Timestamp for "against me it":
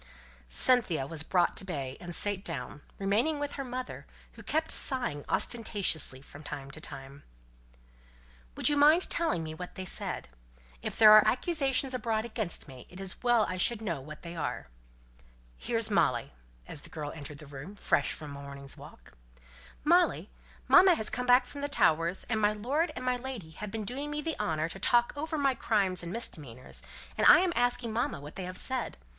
12.25-12.99